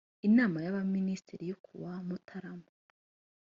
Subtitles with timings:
[0.27, 2.69] inama y abaminisitiri yo kuwa mutarama